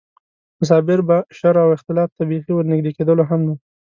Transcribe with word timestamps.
خو 0.55 0.63
صابر 0.71 0.99
به 1.07 1.17
شر 1.37 1.55
او 1.63 1.69
اختلاف 1.77 2.09
ته 2.17 2.23
بېخي 2.29 2.51
ور 2.53 2.65
نږدې 2.71 2.91
کېدلو 2.97 3.23
هم 3.29 3.41
نه. 3.47 3.55